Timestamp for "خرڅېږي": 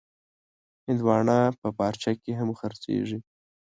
2.59-3.19